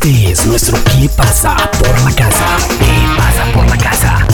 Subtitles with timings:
[0.00, 2.56] Este es nuestro ¿Qué pasa por la casa?
[2.78, 4.26] ¿Qué pasa por la casa?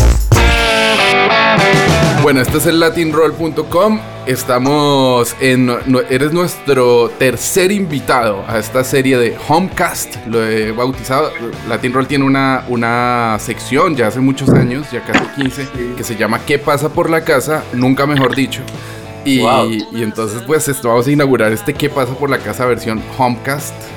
[2.22, 3.98] Bueno, este es el latinroll.com.
[4.26, 5.74] Estamos en.
[6.10, 10.16] Eres nuestro tercer invitado a esta serie de Homecast.
[10.27, 11.32] Lo he bautizado.
[11.66, 16.40] Latinroll tiene una, una sección ya hace muchos años, ya casi 15, que se llama
[16.44, 17.64] ¿Qué pasa por la casa?
[17.72, 18.60] Nunca mejor dicho.
[19.24, 22.66] Y, y entonces, pues, esto, vamos a inaugurar este ¿Qué pasa por la casa?
[22.66, 23.93] versión Homecast.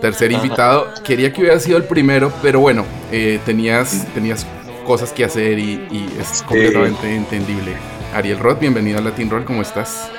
[0.00, 0.88] Tercer invitado.
[1.04, 4.46] Quería que hubiera sido el primero, pero bueno, eh, tenías, tenías
[4.86, 7.72] cosas que hacer y, es completamente entendible.
[8.14, 10.10] Ariel Roth, bienvenido a Latin Roll, ¿cómo estás?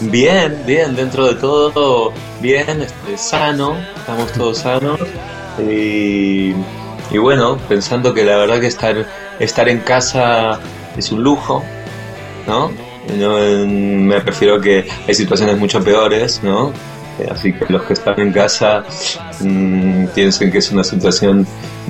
[0.00, 5.00] Bien, bien, dentro de todo, bien, este, sano, estamos todos sanos.
[5.58, 6.52] Y,
[7.16, 9.06] bueno, pensando que la verdad que estar,
[9.38, 10.58] estar en casa
[10.96, 11.62] es un lujo,
[12.46, 12.70] ¿no?
[13.06, 16.72] me refiero a que hay situaciones mucho peores, ¿no?
[17.30, 18.84] Así que los que están en casa
[19.40, 21.46] mmm, piensen que es una situación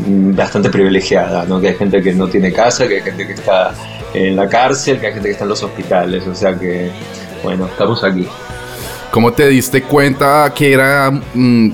[0.07, 1.61] mm, bastante privilegiada, ¿no?
[1.61, 3.75] que hay gente que no tiene casa, que hay gente que está
[4.13, 6.91] en la cárcel, que hay gente que está en los hospitales, o sea que,
[7.43, 8.29] bueno, estamos aquí.
[9.11, 11.71] ¿Cómo te diste cuenta que era, mm,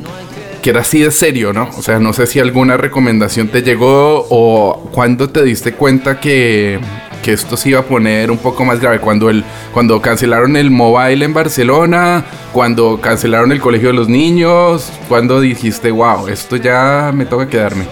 [0.62, 1.68] que era así de serio, no?
[1.76, 6.78] O sea, no sé si alguna recomendación te llegó o cuándo te diste cuenta que
[7.22, 9.00] que esto se iba a poner un poco más grave.
[9.00, 14.90] Cuando, el, cuando cancelaron el mobile en Barcelona, cuando cancelaron el colegio de los niños,
[15.08, 17.84] cuando dijiste, wow, esto ya me toca quedarme.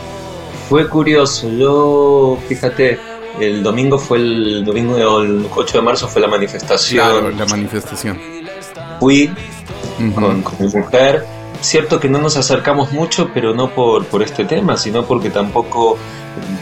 [0.68, 2.98] Fue curioso, yo, fíjate,
[3.40, 7.04] el domingo fue el domingo el 8 de marzo fue la manifestación.
[7.04, 8.18] Claro, la manifestación.
[9.00, 9.30] Fui
[10.14, 11.24] con, con, mi mujer.
[11.60, 15.98] Cierto que no nos acercamos mucho, pero no por, por este tema, sino porque tampoco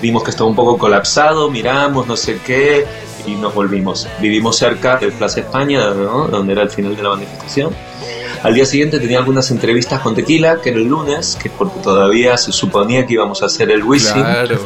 [0.01, 2.87] vimos que estaba un poco colapsado, miramos, no sé qué,
[3.27, 4.09] y nos volvimos.
[4.21, 7.75] Vivimos cerca de Plaza España, donde era el final de la manifestación.
[8.43, 12.37] Al día siguiente tenía algunas entrevistas con Tequila, que era el lunes, que porque todavía
[12.37, 14.23] se suponía que íbamos a hacer el Wisin.
[14.23, 14.59] Claro.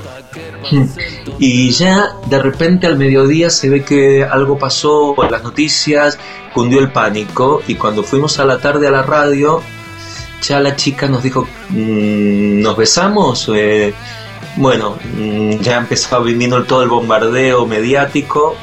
[1.38, 6.19] Y ya de repente al mediodía se ve que algo pasó en las noticias,
[6.52, 9.62] cundió el pánico y cuando fuimos a la tarde a la radio,
[10.42, 13.50] ya la chica nos dijo, mm, ¿nos besamos?
[13.54, 13.92] Eh,
[14.56, 18.56] bueno, mm, ya empezaba viniendo todo el bombardeo mediático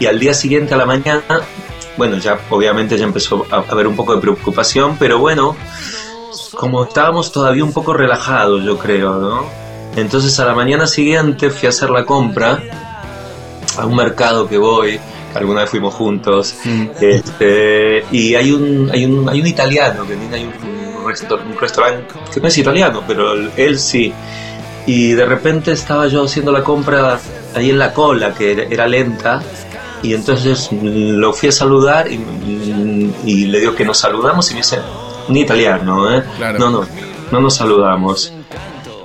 [0.00, 1.22] y al día siguiente a la mañana,
[1.96, 5.56] bueno, ya obviamente ya empezó a haber un poco de preocupación, pero bueno,
[6.54, 9.46] como estábamos todavía un poco relajados, yo creo, ¿no?
[9.96, 12.62] Entonces a la mañana siguiente fui a hacer la compra
[13.76, 15.00] a un mercado que voy,
[15.32, 16.86] que alguna vez fuimos juntos, mm.
[17.00, 20.77] este, y hay un, hay un, hay un italiano, que hay un,
[21.08, 24.12] un, restaurante que no es italiano, pero él sí
[24.88, 27.20] y de repente estaba yo haciendo la compra
[27.54, 29.42] ahí en la cola, que era lenta,
[30.02, 34.78] y entonces lo fui a saludar y, le digo que nos saludamos y me dice,
[35.28, 36.24] un italiano, ¿eh?
[36.58, 36.86] No, no,
[37.30, 38.32] no nos saludamos.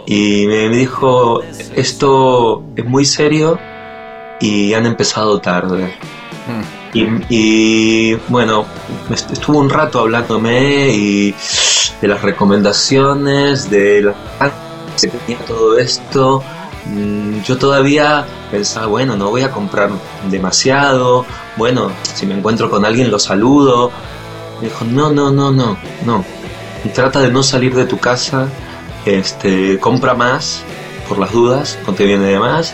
[0.06, 1.42] Y me, dijo,
[1.76, 3.60] esto es muy serio
[4.40, 5.94] y han empezado tarde.
[6.48, 6.83] Hmm.
[6.94, 8.66] Y, y, bueno,
[9.10, 11.34] estuvo un rato hablándome y
[12.02, 14.16] de las recomendaciones, de las
[14.96, 16.44] se tenía todo esto,
[16.86, 19.90] mm, yo todavía pensaba, bueno, no voy a comprar
[20.30, 21.26] demasiado,
[21.58, 23.92] bueno, si me encuentro con alguien lo saludo.
[24.62, 26.24] Me dijo, no, no, no, no, no.
[26.94, 28.48] trata de no salir de tu casa,
[29.06, 30.62] este, compra más,
[31.10, 32.74] por las dudas, no te viene de más.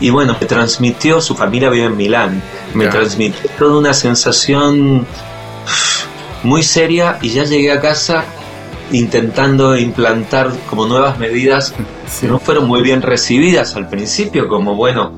[0.00, 2.42] Y bueno, me transmitió, su familia vive en Milán,
[2.74, 5.06] me transmitió toda una sensación
[6.42, 8.24] muy seria y ya llegué a casa
[8.92, 11.74] intentando implantar como nuevas medidas
[12.20, 15.12] que no fueron muy bien recibidas al principio, como bueno,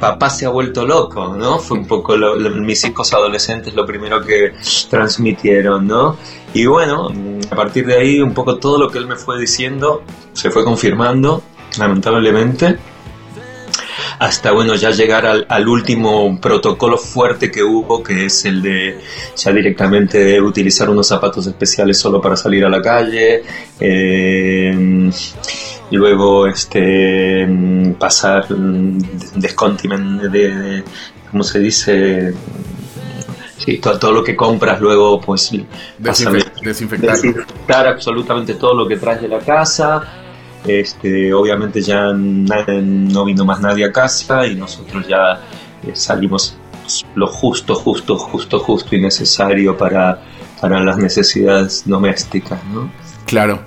[0.00, 1.60] papá se ha vuelto loco, ¿no?
[1.60, 4.52] Fue un poco mis hijos adolescentes lo primero que
[4.90, 6.16] transmitieron, ¿no?
[6.52, 7.10] Y bueno,
[7.50, 10.02] a partir de ahí un poco todo lo que él me fue diciendo
[10.32, 11.42] se fue confirmando,
[11.78, 12.78] lamentablemente
[14.22, 19.00] hasta bueno ya llegar al, último protocolo fuerte que hubo, que es el de
[19.34, 23.42] ya directamente utilizar unos zapatos especiales solo para salir a la calle.
[23.80, 25.10] Eh,
[25.90, 27.48] y luego este
[27.98, 30.84] pasar descontimen de,
[31.28, 32.32] ¿cómo se dice?
[33.58, 35.50] Sí, todo, lo que compras luego pues
[35.98, 37.16] desinfectar.
[37.16, 40.21] desinfectar absolutamente todo lo que traes de la casa
[40.66, 45.40] este, obviamente ya no vino más nadie a casa y nosotros ya
[45.86, 46.56] eh, salimos
[47.14, 50.22] lo justo, justo, justo, justo y necesario para,
[50.60, 52.58] para las necesidades domésticas.
[52.72, 52.90] ¿no?
[53.26, 53.60] Claro.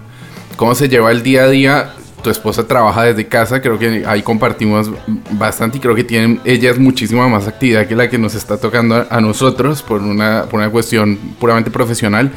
[0.58, 1.94] ¿Cómo se lleva el día a día?
[2.26, 4.90] tu esposa trabaja desde casa, creo que ahí compartimos
[5.34, 9.06] bastante y creo que tienen ellas muchísima más actividad que la que nos está tocando
[9.08, 12.32] a, nosotros por una, por una cuestión puramente profesional.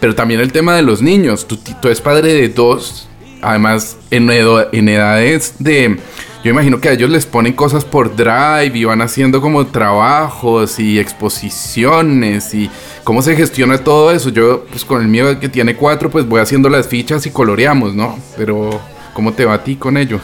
[0.00, 1.46] Pero también el tema de los niños.
[1.46, 3.06] Tú, tú eres padre de dos,
[3.44, 5.98] además en, en edades de...
[6.42, 10.78] Yo imagino que a ellos les ponen cosas por drive y van haciendo como trabajos
[10.78, 12.70] y exposiciones y
[13.02, 14.28] cómo se gestiona todo eso.
[14.28, 17.94] Yo, pues con el mío que tiene cuatro, pues voy haciendo las fichas y coloreamos,
[17.94, 18.18] ¿no?
[18.36, 18.78] Pero
[19.14, 20.22] ¿Cómo te va a ti con ellos?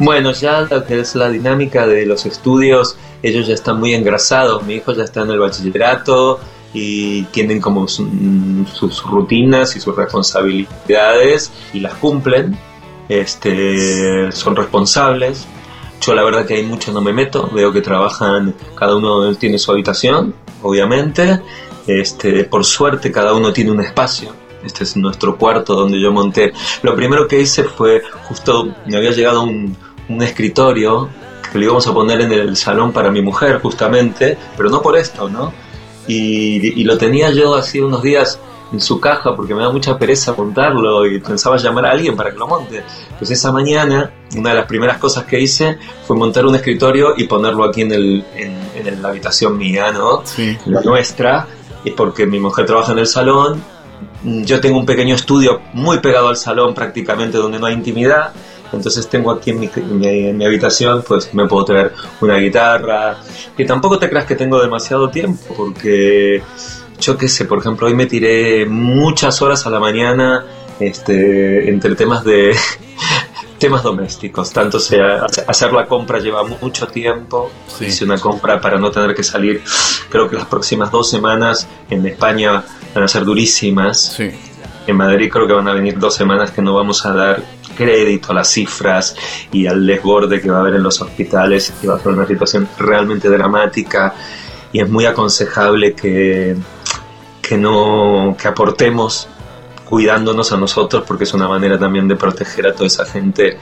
[0.00, 4.64] Bueno, ya lo que es la dinámica de los estudios, ellos ya están muy engrasados.
[4.64, 6.40] Mi hijo ya está en el bachillerato
[6.74, 12.58] y tienen como sus rutinas y sus responsabilidades y las cumplen.
[13.08, 15.46] Este, son responsables.
[16.00, 17.48] Yo la verdad que hay mucho no me meto.
[17.54, 21.40] Veo que trabajan, cada uno tiene su habitación, obviamente.
[21.86, 24.32] Este, por suerte cada uno tiene un espacio
[24.64, 26.52] este es nuestro cuarto donde yo monté.
[26.82, 29.76] Lo primero que hice fue, justo me había llegado un,
[30.08, 31.08] un escritorio
[31.52, 34.96] que lo íbamos a poner en el salón para mi mujer justamente, pero no por
[34.96, 35.52] esto, ¿no?
[36.06, 38.38] Y, y, lo tenía yo así unos días
[38.72, 42.30] en su caja porque me da mucha pereza montarlo y pensaba llamar a alguien para
[42.30, 42.82] que lo monte.
[43.18, 47.24] Pues esa mañana, una de las primeras cosas que hice fue montar un escritorio y
[47.24, 50.22] ponerlo aquí en, el, en, en la habitación mía, ¿no?
[50.24, 50.58] Sí.
[50.66, 51.46] La nuestra,
[51.84, 53.62] y porque mi mujer trabaja en el salón
[54.24, 58.32] yo tengo un pequeño estudio muy pegado al salón prácticamente donde no hay intimidad.
[58.72, 63.18] Entonces tengo aquí en mi, habitación, pues me puedo traer una guitarra.
[63.56, 66.42] Y tampoco te creas que tengo demasiado tiempo, porque
[67.00, 70.44] yo qué sé, por ejemplo, hoy me tiré muchas horas a la mañana
[70.80, 72.54] este, entre temas de
[73.58, 74.52] temas domésticos.
[74.52, 77.50] Tanto sea, hacer la compra lleva mucho tiempo.
[77.80, 79.62] Hice una compra para no tener que salir.
[80.08, 82.64] Creo que las próximas dos semanas en España
[82.94, 84.18] van a ser durísimas.
[84.86, 87.42] En Madrid creo que van a venir dos semanas que no vamos a dar
[87.74, 89.16] crédito a las cifras
[89.52, 92.26] y al desborde que va a haber en los hospitales, que va a ser una
[92.26, 94.14] situación realmente dramática
[94.72, 96.56] y es muy aconsejable que,
[97.40, 99.28] que no que aportemos
[99.84, 103.58] cuidándonos a nosotros porque es una manera también de proteger a toda esa gente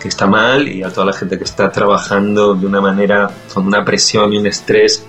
[0.00, 3.66] que está mal y a toda la gente que está trabajando de una manera con
[3.66, 5.06] una presión y un estrés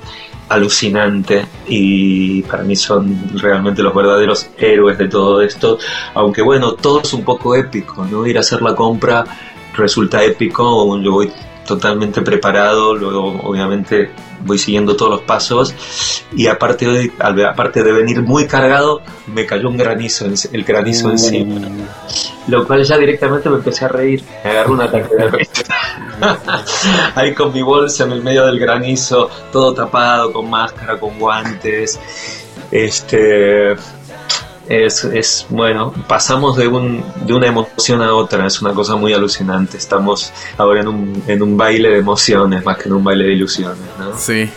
[0.49, 5.77] alucinante y para mí son realmente los verdaderos héroes de todo esto,
[6.13, 8.25] aunque bueno, todo es un poco épico, ¿no?
[8.25, 9.25] Ir a hacer la compra
[9.75, 11.31] resulta épico, yo voy
[11.65, 14.09] totalmente preparado, luego obviamente
[14.45, 15.75] voy siguiendo todos los pasos
[16.33, 17.11] y aparte de,
[17.45, 21.61] aparte de venir muy cargado, me cayó un granizo, el granizo encima.
[22.47, 25.63] Lo cual ya directamente me empecé a reír, me agarró un ataque de risa.
[27.15, 31.99] Ahí con mi bolsa en el medio del granizo, todo tapado, con máscara, con guantes.
[32.71, 33.75] Este,
[34.69, 39.77] es, bueno, pasamos de, un, de una emoción a otra, es una cosa muy alucinante.
[39.77, 43.33] Estamos ahora en un, en un baile de emociones más que en un baile de
[43.33, 44.17] ilusiones, ¿no?
[44.17, 44.49] Sí.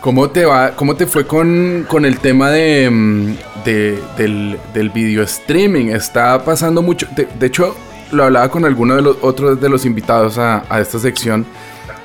[0.00, 3.34] ¿Cómo te va, cómo te fue con, con el tema de, mm,
[3.64, 5.86] de, del, video streaming?
[5.86, 7.06] Está pasando mucho.
[7.16, 7.74] De, hecho,
[8.12, 11.46] lo hablaba con alguno de los otros de los invitados a, esta sección.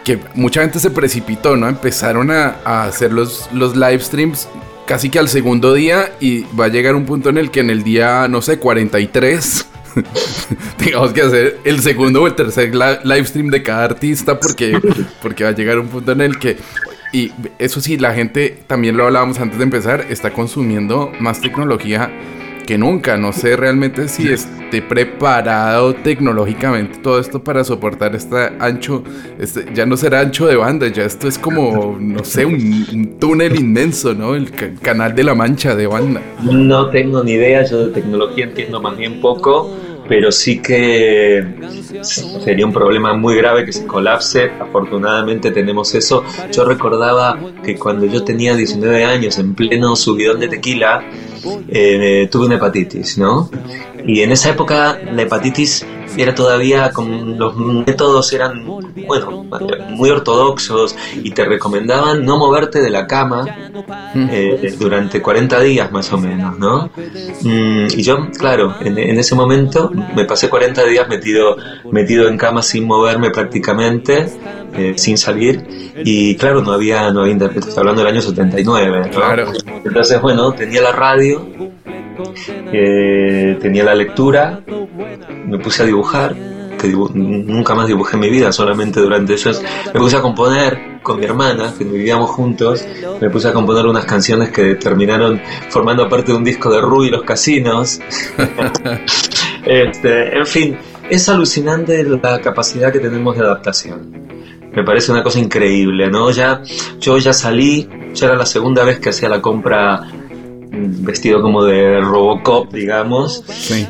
[0.03, 1.69] Que mucha gente se precipitó, ¿no?
[1.69, 4.47] Empezaron a, a hacer los, los live streams
[4.85, 7.69] casi que al segundo día y va a llegar un punto en el que en
[7.69, 9.67] el día, no sé, 43
[10.77, 14.79] tengamos que hacer el segundo o el tercer live stream de cada artista porque,
[15.21, 16.57] porque va a llegar un punto en el que...
[17.11, 22.11] Y eso sí, la gente, también lo hablábamos antes de empezar, está consumiendo más tecnología
[22.65, 23.17] que nunca.
[23.17, 29.03] No sé realmente si esté preparado tecnológicamente todo esto para soportar este ancho.
[29.39, 33.55] Este, ya no será ancho de banda, ya esto es como, no sé, un, túnel
[33.55, 34.35] inmenso, ¿no?
[34.35, 34.51] El
[34.81, 36.21] canal de la mancha de banda.
[36.41, 39.69] No tengo ni idea, yo de tecnología entiendo más bien poco
[40.07, 41.45] pero sí que
[42.01, 44.51] sería un problema muy grave que se colapse.
[44.59, 46.23] Afortunadamente tenemos eso.
[46.51, 51.03] Yo recordaba que cuando yo tenía 19 años, en pleno subidón de tequila,
[51.67, 53.49] eh, tuve una hepatitis, ¿no?
[54.05, 55.85] Y en esa época la hepatitis
[56.17, 58.65] era todavía con los métodos eran
[59.07, 59.45] bueno
[59.89, 63.45] muy ortodoxos y te recomendaban no moverte de la cama
[64.15, 66.89] eh, durante 40 días más o menos no
[67.41, 71.57] mm, y yo claro en, ese momento me pasé 40 días metido
[71.91, 74.27] metido en cama sin moverme prácticamente
[74.75, 79.09] eh, sin salir y claro no había no había internet estoy hablando del año 79
[79.11, 79.51] claro.
[79.83, 81.72] entonces bueno tenía la radio
[82.71, 84.61] eh, tenía la lectura,
[85.45, 86.35] me puse a dibujar,
[86.79, 89.61] que nunca más dibujé en mi vida, solamente durante ellos.
[89.93, 92.85] Me puse a componer con mi hermana, que vivíamos juntos,
[93.21, 97.07] me puse a componer unas canciones que terminaron formando parte de un disco de Rui
[97.07, 97.99] y los casinos.
[99.65, 100.77] este, en fin,
[101.09, 104.23] es alucinante la capacidad que tenemos de adaptación.
[104.75, 106.31] Me parece una cosa increíble, ¿no?
[106.31, 106.63] Ya,
[106.99, 110.01] yo ya salí, ya era la segunda vez que hacía la compra
[110.73, 113.43] vestido como de Robocop, digamos,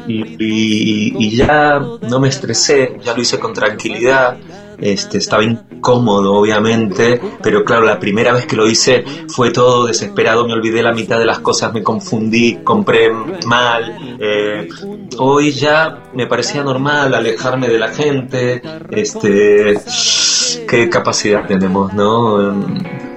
[0.07, 4.37] y, y, ya no me estresé, ya lo hice con tranquilidad,
[4.79, 10.45] este, estaba incómodo obviamente, pero claro, la primera vez que lo hice fue todo desesperado,
[10.45, 13.11] me olvidé la mitad de las cosas, me confundí, compré
[13.45, 14.17] mal.
[14.19, 14.67] Eh,
[15.17, 18.61] hoy ya me parecía normal alejarme de la gente,
[18.91, 19.79] este,
[20.67, 23.12] qué capacidad tenemos, ¿no?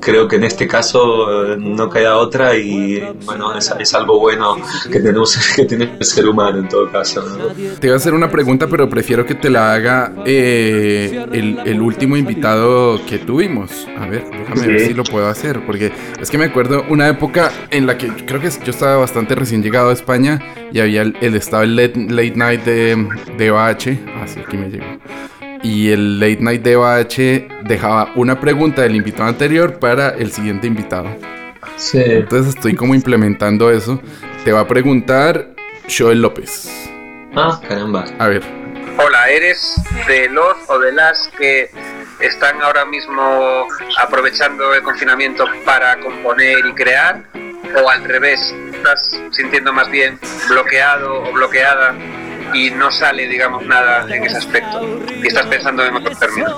[0.00, 4.56] Creo que en este caso eh, no queda otra y bueno, es, algo bueno
[4.90, 7.24] que tenemos que tener el ser humano en todo caso.
[7.80, 12.16] Te iba a hacer una pregunta, pero prefiero que te la haga eh, el, último
[12.16, 13.86] invitado que tuvimos.
[13.98, 17.50] A ver, déjame ver si lo puedo hacer, porque es que me acuerdo una época
[17.70, 20.40] en la que creo que yo estaba bastante recién llegado a España
[20.72, 21.98] y había el, estaba el late,
[22.36, 24.84] night de, de Así ah, aquí me llegó
[25.62, 30.66] y el late night de H dejaba una pregunta del invitado anterior para el siguiente
[30.66, 31.08] invitado.
[31.76, 32.02] Sí.
[32.04, 34.00] Entonces estoy como implementando eso.
[34.44, 35.48] Te va a preguntar
[35.88, 36.68] Joel López.
[37.34, 38.04] Ah, caramba.
[38.18, 38.42] A ver.
[38.98, 41.70] Hola, ¿eres de los o de las que
[42.20, 43.66] están ahora mismo
[43.98, 47.22] aprovechando el confinamiento para componer y crear?
[47.82, 51.94] ¿O al revés, estás sintiendo más bien bloqueado o bloqueada
[52.54, 54.80] y no sale, digamos, nada en ese aspecto.
[55.22, 56.52] Y estás pensando en otros términos.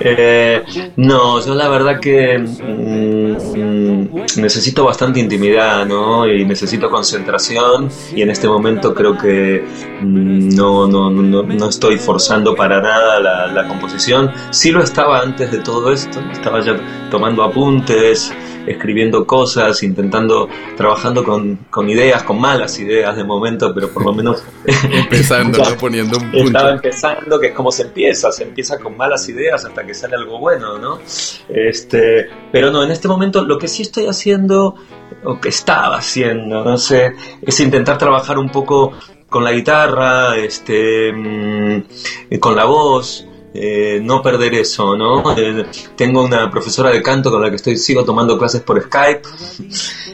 [0.00, 0.62] Eh,
[0.96, 3.89] no, yo la verdad que mm,
[4.36, 6.26] necesito bastante intimidad, ¿no?
[6.26, 9.64] Y necesito concentración y en este momento creo que
[10.00, 14.30] mm, no, no, no, no, estoy forzando para nada la, la composición.
[14.50, 16.76] Sí lo estaba antes de todo esto, estaba ya
[17.10, 18.32] tomando apuntes,
[18.66, 24.12] escribiendo cosas, intentando, trabajando con, con, ideas, con malas ideas de momento, pero por lo
[24.12, 24.42] menos...
[24.92, 26.46] empezando, poniendo un punto.
[26.46, 30.16] Estaba empezando, que es como se empieza, se empieza con malas ideas hasta que sale
[30.16, 31.00] algo bueno, ¿no?
[31.48, 34.76] Este, pero no, en este momento lo que sí estoy haciendo,
[35.24, 38.92] o que estaba haciendo, no sé, es intentar trabajar un poco
[39.28, 45.36] con la guitarra, este, mm, con la voz, eh, no perder eso, ¿no?
[45.36, 45.66] Eh,
[45.96, 49.22] tengo una profesora de canto con la que estoy sigo tomando clases por Skype,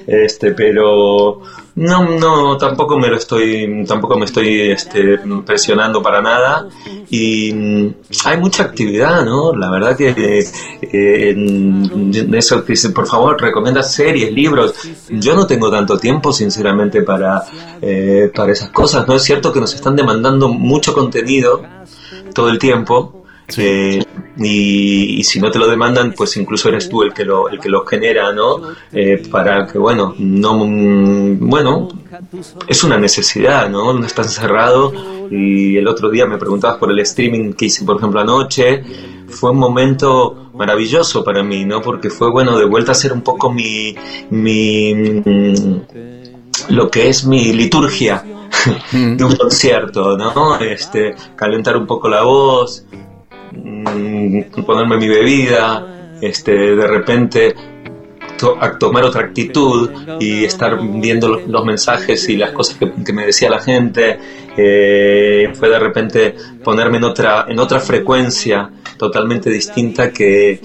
[0.07, 1.43] este, pero
[1.77, 6.69] no, no, tampoco me lo estoy, tampoco me estoy este, presionando para nada
[7.11, 9.55] y mm, hay mucha actividad, ¿no?
[9.55, 10.43] La verdad que
[10.81, 14.75] eh, eso que por favor, recomienda series, libros.
[15.11, 17.43] Yo no tengo tanto tiempo, sinceramente, para,
[18.35, 19.07] para esas cosas.
[19.07, 21.63] No es cierto que nos están demandando mucho contenido
[22.35, 23.26] todo el tiempo
[23.57, 24.03] eh,
[24.39, 27.69] y, si no te lo demandan, pues incluso eres tú el que lo, el que
[27.69, 28.61] lo genera, ¿no?
[28.93, 31.89] Eh, para que, bueno, no, bueno,
[32.67, 33.93] es una necesidad, ¿no?
[33.93, 34.93] No estás encerrado
[35.31, 38.83] y el otro día me preguntabas por el streaming que hice, por ejemplo, anoche.
[39.29, 41.81] Fue un momento maravilloso para mí, ¿no?
[41.81, 43.95] Porque fue, bueno, de vuelta a ser un poco mi,
[44.31, 45.81] mi, mm,
[46.71, 48.25] lo que es mi liturgia
[48.93, 49.17] mm.
[49.17, 50.59] de un concierto, ¿no?
[50.61, 52.85] Este, calentar un poco la voz,
[53.53, 57.55] Mm, ponerme mi bebida, este, de repente
[58.79, 63.61] tomar otra actitud y estar viendo los, mensajes y las cosas que, me decía la
[63.61, 64.19] gente,
[64.57, 70.61] eh, fue de repente ponerme en otra, en otra frecuencia totalmente distinta que,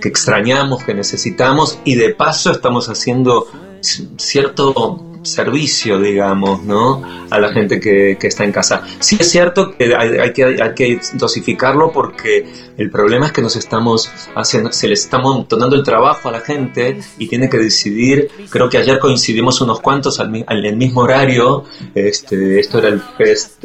[0.00, 3.46] que extrañamos, que necesitamos y de paso estamos haciendo
[3.80, 7.02] cierto servicio, digamos, ¿no?
[7.30, 8.82] A la gente que, está en casa.
[9.00, 13.56] Sí es cierto que hay, que hay que dosificarlo porque el problema es que nos
[13.56, 18.30] estamos haciendo, se le estamos tomando el trabajo a la gente y tiene que decidir.
[18.50, 21.64] Creo que ayer coincidimos unos cuantos al, el mismo horario.
[21.94, 23.02] Este, esto era el,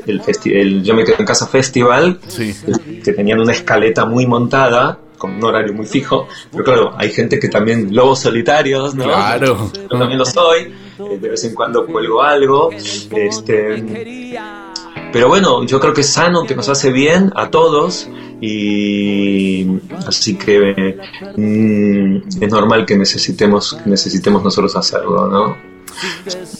[0.06, 2.20] el, el Yo me quedo en casa festival,
[3.04, 7.40] que tenían una escaleta muy montada con un horario muy fijo, pero claro, hay gente
[7.40, 9.06] que también, lobos solitarios, ¿no?
[9.06, 9.72] Claro.
[9.74, 10.64] Yo también lo soy,
[11.00, 14.36] eh, de vez en cuando cuelgo algo, este...
[15.14, 18.10] Pero bueno, yo creo que es sano, que nos hace bien a todos
[18.42, 19.66] y
[20.06, 20.98] así que
[21.38, 25.73] mm, es normal que necesitemos, que necesitemos nosotros hacerlo, ¿no?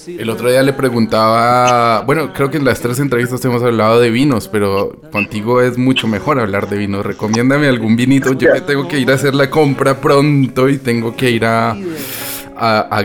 [0.08, 4.10] El otro día le preguntaba, bueno, creo que en las tres entrevistas hemos hablado de
[4.10, 7.06] vinos, pero contigo es mucho mejor hablar de vinos.
[7.06, 11.16] Recomiéndame algún vinito, yo que tengo que ir a hacer la compra pronto y tengo
[11.16, 11.76] que ir a,
[12.58, 13.04] a.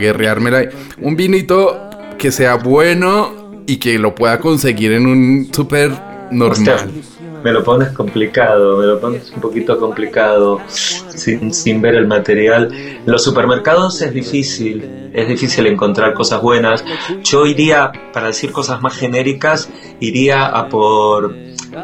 [1.00, 5.92] Un vinito que sea bueno y que lo pueda conseguir en un súper
[6.30, 6.90] normal.
[7.42, 12.70] Me lo pones complicado, me lo pones un poquito complicado sin, sin ver el material.
[12.72, 16.84] En los supermercados es difícil, es difícil encontrar cosas buenas.
[17.24, 19.68] Yo iría, para decir cosas más genéricas,
[20.00, 21.34] iría a por,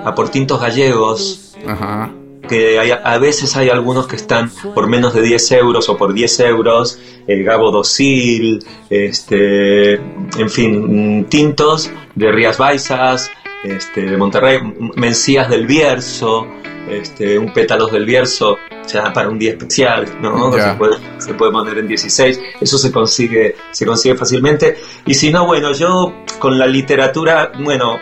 [0.04, 1.54] a por tintos gallegos.
[1.66, 2.10] Ajá.
[2.48, 6.12] Que hay- a veces hay algunos que están por menos de 10 euros o por
[6.12, 13.30] 10 euros, el Gabo Dosil, este, en fin, mm, tintos de Rías Baixas,
[13.64, 14.60] este, de Monterrey,
[14.96, 16.46] Mencías del Bierzo,
[16.88, 20.52] este, un pétalos del Bierzo, ya para un día especial, ¿no?
[20.52, 24.76] Se, puede, se puede poner en 16, eso se consigue, se consigue fácilmente.
[25.06, 27.98] Y si no, bueno, yo con la literatura, bueno,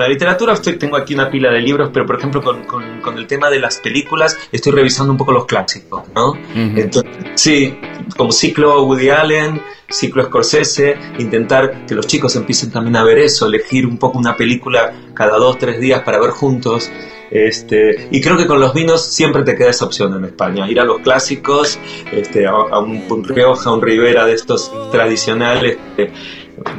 [0.00, 3.16] la literatura, estoy, tengo aquí una pila de libros, pero por ejemplo con, con- con
[3.18, 6.34] el tema de las películas estoy revisando un poco los clásicos, ¿no?
[6.54, 7.78] Entonces, sí,
[8.16, 13.46] como ciclo Woody Allen, ciclo Scorsese, intentar que los chicos empiecen también a ver eso,
[13.46, 16.90] elegir un poco una película cada dos, tres días para ver juntos.
[17.32, 20.80] Este, y creo que con los vinos siempre te queda esa opción en España, ir
[20.80, 21.78] a los clásicos,
[22.10, 25.78] este, a, a un, Rioja, un Ribera de estos tradicionales.
[25.96, 26.10] que,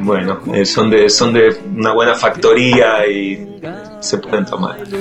[0.00, 3.60] bueno, eh, son, de, son de una buena factoría y
[4.00, 4.78] se pueden tomar.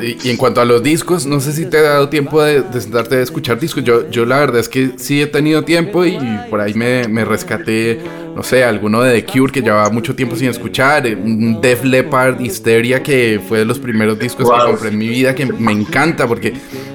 [0.00, 2.62] Y, y en cuanto a los discos, no sé si te ha dado tiempo de,
[2.62, 3.82] de sentarte a escuchar discos.
[3.82, 6.16] Yo, yo la verdad es que sí he tenido tiempo y
[6.48, 8.00] por ahí me, me rescaté,
[8.36, 11.82] no sé, alguno de The Cure que llevaba mucho tiempo sin escuchar, eh, un Def
[11.82, 15.72] Leppard Hysteria que fue de los primeros discos que compré en mi vida que me
[15.72, 16.54] encanta porque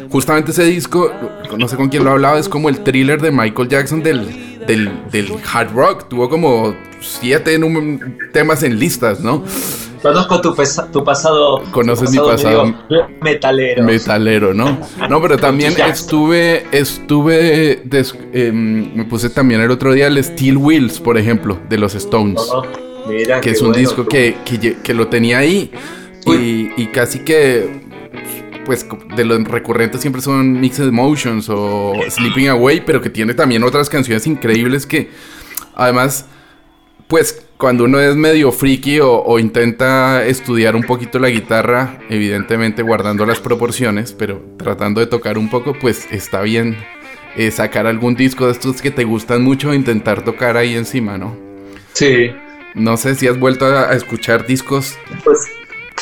[0.10, 1.12] justamente ese disco,
[1.58, 4.91] no sé con quién lo hablaba, es como el thriller de Michael Jackson del, del,
[5.12, 6.08] del hard rock.
[6.10, 7.60] Tuvo como siete
[8.32, 9.43] temas en listas, ¿no?
[10.01, 11.63] Conozco tu, pesa- tu pasado.
[11.72, 12.65] Conoces tu mi pasado.
[12.89, 13.84] medio metalero.
[13.84, 14.77] Metalero, ¿no?
[15.10, 20.58] No, pero también estuve, estuve, des- em, me puse también el otro día el Steel
[20.58, 22.63] Wheels, por ejemplo, de los Stones, Oh,
[23.08, 23.79] mira, que es un bueno.
[23.79, 25.72] disco que, que, que lo tenía ahí
[26.25, 27.83] y, y casi que,
[28.65, 33.63] pues, de los recurrentes siempre son Mixed Emotions o Sleeping Away, pero que tiene también
[33.63, 35.10] otras canciones increíbles que,
[35.75, 36.25] además,
[37.08, 42.82] pues cuando uno es medio friki o, o intenta estudiar un poquito la guitarra, evidentemente
[42.82, 46.75] guardando las proporciones, pero tratando de tocar un poco, pues está bien
[47.38, 51.17] eh, sacar algún disco de estos que te gustan mucho e intentar tocar ahí encima,
[51.17, 51.38] ¿no?
[51.93, 52.32] Sí,
[52.75, 54.96] No sé si has vuelto a, a escuchar discos.
[55.24, 55.38] pues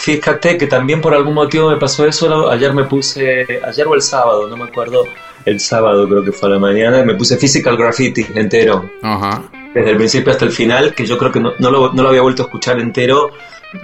[0.02, 2.50] fíjate que también por algún motivo me pasó eso.
[2.50, 5.06] Ayer me puse, ayer o el sábado, no me acuerdo.
[5.46, 8.90] El sábado creo que fue a la mañana, me puse Physical Graffiti entero.
[9.02, 9.44] Ajá.
[9.74, 12.10] desde el principio hasta el final, que yo creo que no, no lo, no lo
[12.10, 13.32] había vuelto a escuchar entero,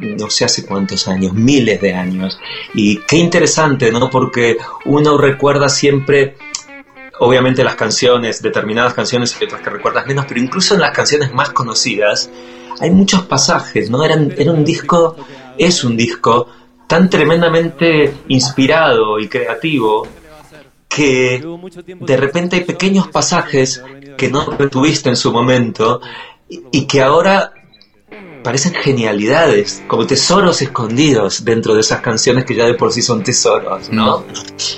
[0.01, 2.39] no sé hace cuántos años, miles de años.
[2.73, 4.09] Y qué interesante, ¿no?
[4.09, 6.35] Porque uno recuerda siempre,
[7.19, 11.33] obviamente las canciones, determinadas canciones y otras que recuerdas menos, pero incluso en las canciones
[11.33, 12.29] más conocidas
[12.79, 14.03] hay muchos pasajes, ¿no?
[14.03, 15.15] Eran, era un disco,
[15.57, 16.47] es un disco
[16.87, 20.07] tan tremendamente inspirado y creativo
[20.87, 21.43] que
[21.85, 23.83] de repente hay pequeños pasajes
[24.17, 26.01] que no retuviste en su momento
[26.49, 27.53] y, y que ahora
[28.47, 33.21] parecen genialidades, como tesoros escondidos dentro de esas canciones que ya de por sí son
[33.21, 34.23] tesoros, ¿no?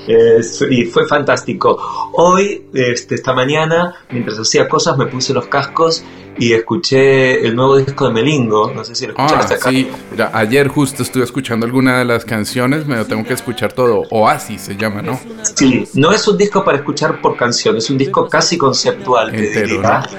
[0.08, 1.78] Es- y fue fantástico.
[2.14, 6.04] Hoy, este, esta mañana, mientras hacía cosas, me puse los cascos
[6.40, 8.72] y escuché el nuevo disco de Melingo.
[8.74, 9.70] No sé si lo Ah, escuchaste acá.
[9.70, 9.88] sí.
[10.10, 14.02] Mira, ayer justo estuve escuchando alguna de las canciones, me lo tengo que escuchar todo.
[14.10, 15.20] Oasis se llama, ¿no?
[15.56, 19.46] Sí, no es un disco para escuchar por canción, es un disco casi conceptual, te
[19.48, 20.10] Entero, diría.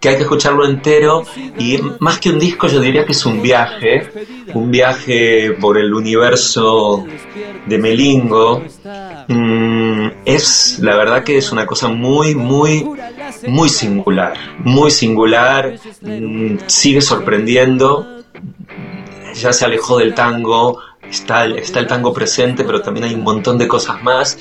[0.00, 1.24] Que hay que escucharlo entero
[1.58, 4.08] y más que un disco yo diría que es un viaje,
[4.54, 7.04] un viaje por el universo
[7.66, 8.62] de Melingo.
[9.26, 12.88] Mm, es, la verdad que es una cosa muy, muy,
[13.46, 18.06] muy singular, muy singular, mm, sigue sorprendiendo,
[19.34, 20.80] ya se alejó del tango,
[21.10, 24.38] está el, tango presente, pero también hay un montón de cosas más.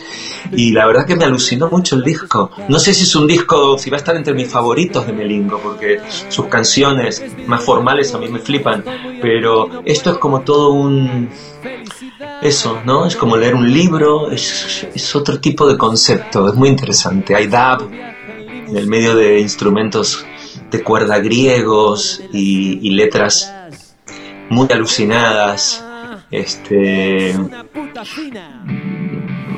[0.52, 2.52] Y la verdad que me alucinó mucho el disco.
[2.68, 5.60] No sé si es un disco, si va a estar entre mis favoritos de Melingo,
[5.60, 6.00] porque
[6.30, 8.84] sus canciones más formales a mí me flipan,
[9.22, 11.30] pero esto es como todo un...
[12.42, 13.06] Eso, ¿no?
[13.06, 17.36] Es como leer un libro, es, otro tipo de concepto, es muy interesante.
[17.36, 20.26] Hay dub en el medio de instrumentos
[20.70, 23.52] de cuerda griegos y letras
[24.50, 25.87] muy alucinadas.
[26.32, 27.34] Este,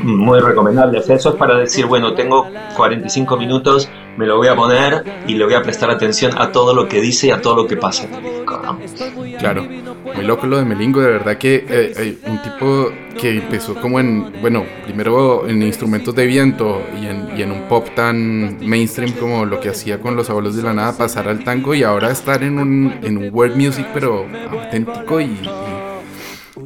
[0.03, 0.99] muy recomendable.
[0.99, 5.03] O sea, eso es para decir, bueno, tengo 45 minutos, me lo voy a poner
[5.27, 7.67] y le voy a prestar atención a todo lo que dice y a todo lo
[7.67, 8.79] que pasa en el disco, ¿no?
[9.39, 9.65] Claro,
[10.15, 13.99] muy loco lo de Melingo, de verdad que eh, eh, un tipo que empezó como
[13.99, 19.12] en, bueno, primero en instrumentos de viento y en, y en un pop tan mainstream
[19.13, 22.12] como lo que hacía con los abuelos de la nada, pasar al tango y ahora
[22.12, 25.78] estar en un, en un world music pero auténtico y, y-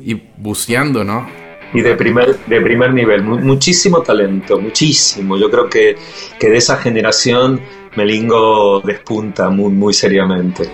[0.06, 1.28] y buceando, ¿no?
[1.74, 5.38] Y de primer, de primer nivel, muchísimo talento, muchísimo.
[5.38, 5.96] Yo creo que,
[6.40, 7.60] que de esa generación
[7.96, 10.70] Melingo despunta muy, muy seriamente.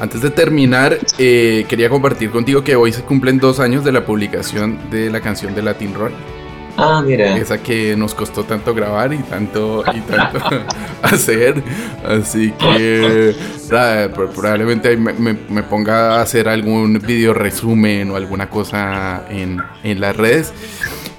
[0.00, 4.04] Antes de terminar, eh, quería compartir contigo que hoy se cumplen dos años de la
[4.04, 6.12] publicación de la canción de Latin Roll.
[6.76, 7.36] Ah, mira.
[7.36, 10.38] Esa que nos costó tanto grabar y tanto, y tanto
[11.02, 11.62] hacer.
[12.04, 13.34] Así que
[14.14, 20.52] probablemente me, ponga a hacer algún video resumen o alguna cosa en, en las redes.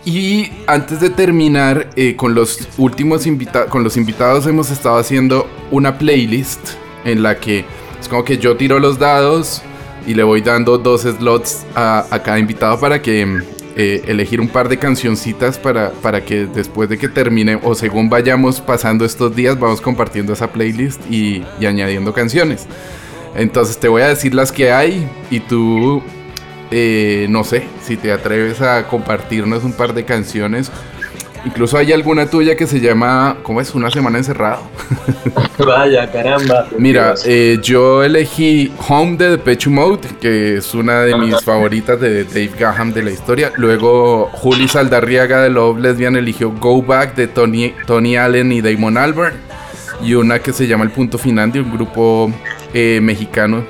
[0.05, 5.47] Y antes de terminar, eh, con los últimos invitados, con los invitados hemos estado haciendo
[5.71, 6.59] una playlist
[7.05, 7.63] en la que
[7.99, 9.61] es como que yo tiro los dados
[10.05, 13.25] y le voy dando dos slots a, cada invitado para que
[13.75, 18.09] eh, elegir un par de cancioncitas para, para que después de que termine o según
[18.09, 22.67] vayamos pasando estos días vamos compartiendo esa playlist y, y añadiendo canciones.
[23.35, 26.03] Entonces te voy a decir las que hay y tú
[26.75, 30.71] eh, no sé si te atreves a compartirnos un par de canciones.
[31.45, 33.75] Incluso hay alguna tuya que se llama, ¿cómo es?
[33.75, 34.61] Una semana encerrado.
[35.57, 36.67] Vaya, caramba.
[36.77, 42.23] Mira, eh, yo elegí Home de Depeche Mode, que es una de mis favoritas de
[42.23, 43.51] Dave Gaham de la historia.
[43.57, 48.97] Luego Juli Saldarriaga de Love Lesbian eligió Go Back de Tony, Tony Allen y Damon
[48.97, 49.35] Albarn.
[50.01, 52.31] Y una que se llama El Punto Final de un grupo
[52.73, 53.65] eh, mexicano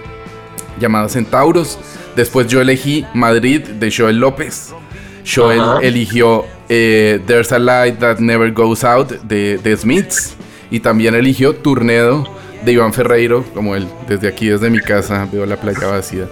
[0.79, 1.79] llamado Centauros.
[2.15, 4.73] Después yo elegí Madrid de Joel López.
[5.25, 10.35] Joel eligió eh, There's a Light That Never Goes Out de, The Smiths.
[10.71, 12.27] Y también eligió Turnedo
[12.65, 16.27] de Iván Ferreiro, como él, desde aquí, desde mi casa, veo la playa vacía.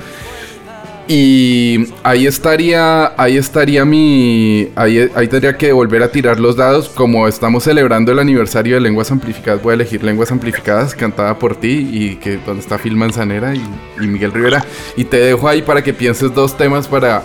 [1.07, 6.87] Y ahí estaría, ahí estaría mi, ahí, tendría que volver a tirar los dados.
[6.87, 11.55] Como estamos celebrando el aniversario de Lenguas Amplificadas, voy a elegir Lenguas Amplificadas, cantada por
[11.55, 13.61] ti y que donde está Phil Manzanera y,
[14.07, 14.63] Miguel Rivera.
[14.95, 17.23] Y te dejo ahí para que pienses dos temas para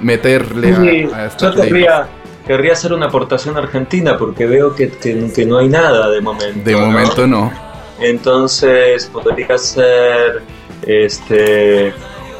[0.00, 1.62] meterle a, esta Yo
[2.46, 6.60] querría, hacer una aportación argentina porque veo que, que, no hay nada de momento.
[6.64, 7.52] De momento no.
[8.00, 10.42] Entonces podría ser
[10.86, 11.92] este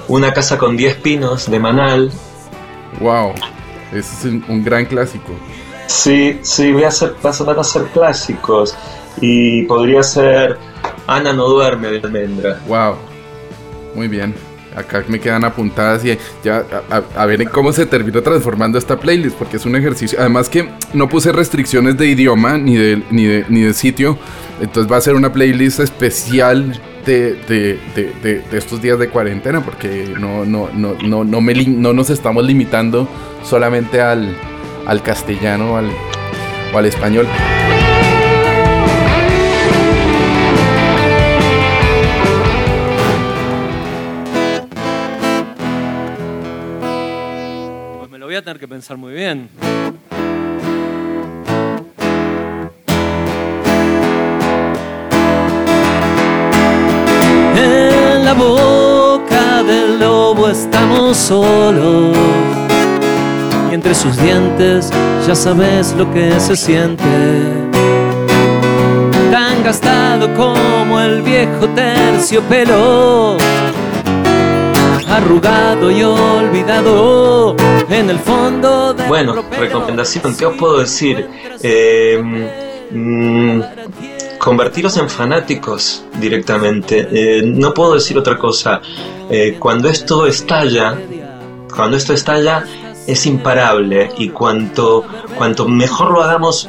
[0.06, 2.10] una casa con 10 pinos de Manal.
[3.00, 3.34] Wow,
[3.92, 5.32] ese es un, gran clásico.
[5.86, 8.76] Sí, sí, voy a hacer, van a ser clásicos.
[9.20, 10.56] Y podría ser
[11.06, 12.60] Ana no duerme de almendra.
[12.66, 12.96] Wow,
[13.94, 14.34] muy bien.
[14.78, 16.64] Acá me quedan apuntadas y ya
[17.16, 20.18] a, ver cómo se terminó transformando esta playlist, porque es un ejercicio.
[20.20, 24.18] Además que no puse restricciones de idioma ni de, ni de, ni de sitio,
[24.60, 30.68] entonces va a ser una playlist especial de, estos días de cuarentena, porque no, no,
[30.72, 33.08] no, no, no, me, no nos estamos limitando
[33.42, 34.36] solamente al,
[34.86, 35.90] al castellano al,
[36.72, 37.26] o al español.
[48.38, 49.48] A tener que pensar muy bien.
[58.24, 62.16] la boca del lobo estamos solos.
[63.70, 64.90] Y entre sus dientes
[65.26, 67.04] ya sabes lo que se siente.
[69.32, 73.38] Tan gastado como el viejo terciopelo.
[75.18, 77.56] Arrugado y olvidado
[77.90, 79.04] en el fondo de.
[79.08, 81.28] Bueno, recomendación, ¿qué os puedo decir?
[81.60, 82.22] Eh,
[82.92, 83.60] mm,
[84.38, 87.08] convertiros en fanáticos directamente.
[87.10, 88.80] Eh, no puedo decir otra cosa.
[89.28, 90.96] Eh, cuando esto estalla,
[91.74, 92.62] cuando esto estalla,
[93.04, 95.04] es imparable y cuanto,
[95.36, 96.68] cuanto mejor lo hagamos,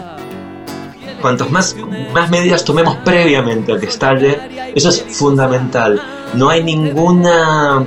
[1.22, 1.76] cuantos más,
[2.16, 6.02] más medidas tomemos previamente a que estalle, eso es fundamental.
[6.34, 7.86] No hay ninguna,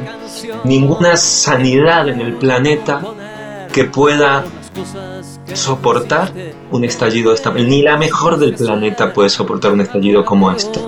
[0.65, 3.03] ninguna sanidad en el planeta
[3.73, 4.45] que pueda
[5.55, 6.33] soportar
[6.71, 10.81] un estallido esta ni la mejor del planeta puede soportar un estallido como este.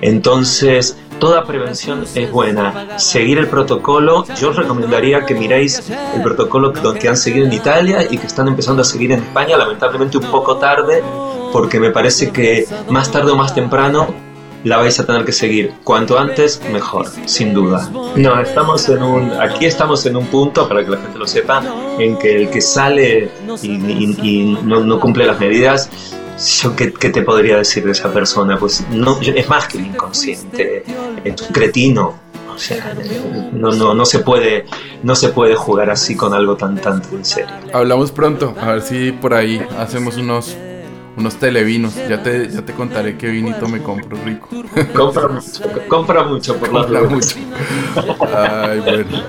[0.00, 2.98] Entonces, toda prevención es buena.
[2.98, 8.06] Seguir el protocolo, yo os recomendaría que miréis el protocolo que han seguido en Italia
[8.08, 11.02] y que están empezando a seguir en España, lamentablemente un poco tarde,
[11.52, 14.25] porque me parece que más tarde o más temprano
[14.66, 15.72] la vais a tener que seguir.
[15.84, 17.88] Cuanto antes, mejor, sin duda.
[18.16, 21.62] No, estamos en un, aquí estamos en un punto, para que la gente lo sepa,
[22.00, 23.30] en que el que sale
[23.62, 25.88] y, no, cumple las medidas,
[26.60, 28.58] yo ¿qué, te podría decir de esa persona?
[28.58, 30.82] Pues no, es más que inconsciente,
[31.22, 32.26] es un cretino.
[32.52, 32.92] O sea,
[33.52, 34.64] no, no, no, se puede,
[35.02, 37.54] no se puede jugar así con algo tan, tan, en serio.
[37.72, 40.56] Hablamos pronto, a ver si por ahí hacemos unos
[41.16, 41.94] unos televinos.
[42.08, 44.48] Ya te, ya te contaré qué vinito me compro rico.
[44.94, 47.36] Compra mucho, compra mucho por la Compra mucho.
[48.36, 49.24] Ay, bueno.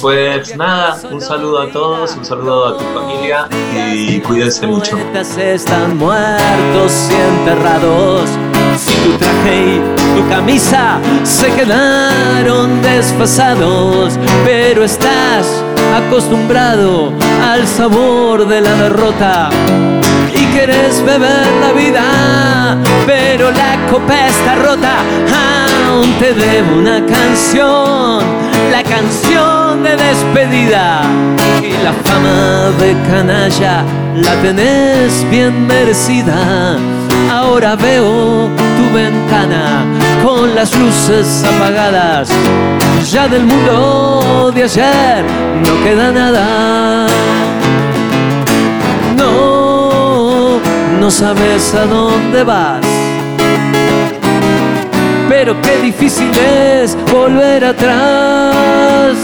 [0.00, 3.48] Pues nada, un saludo a todos, un saludo a tu familia
[3.92, 4.98] y cuídense mucho.
[5.38, 8.28] Están muertos y enterrados.
[8.76, 9.80] Si tu traje y
[10.16, 15.62] tu camisa se quedaron desfasados, pero estás
[15.94, 19.50] acostumbrado al sabor de la derrota
[20.52, 24.96] quieres beber la vida, pero la copa está rota.
[25.88, 28.22] Aún te debo una canción,
[28.70, 31.02] la canción de despedida
[31.62, 33.84] y la fama de canalla
[34.14, 36.76] la tenés bien merecida.
[37.30, 39.84] Ahora veo tu ventana
[40.22, 42.28] con las luces apagadas.
[43.10, 45.24] Ya del mundo de ayer
[45.64, 47.06] no queda nada.
[51.02, 52.86] No sabes a dónde vas.
[55.28, 59.16] Pero qué difícil es volver atrás.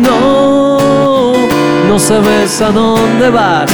[0.00, 1.34] No,
[1.86, 3.70] no sabes a dónde vas.